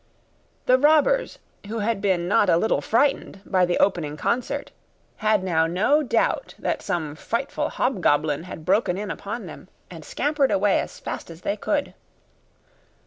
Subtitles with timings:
[0.65, 4.71] The robbers, who had been not a little frightened by the opening concert,
[5.17, 10.49] had now no doubt that some frightful hobgoblin had broken in upon them, and scampered
[10.49, 11.93] away as fast as they could.